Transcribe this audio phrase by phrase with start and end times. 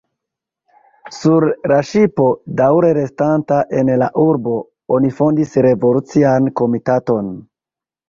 [1.17, 2.25] Sur la ŝipo,
[2.63, 4.59] daŭre restanta en la urbo,
[4.99, 7.35] oni fondis revolucian komitaton.